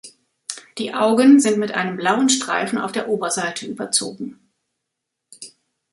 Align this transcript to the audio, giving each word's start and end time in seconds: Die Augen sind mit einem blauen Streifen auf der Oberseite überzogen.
Die 0.79 0.95
Augen 0.95 1.39
sind 1.39 1.59
mit 1.59 1.73
einem 1.73 1.95
blauen 1.95 2.27
Streifen 2.27 2.79
auf 2.79 2.91
der 2.91 3.07
Oberseite 3.07 3.67
überzogen. 3.67 4.39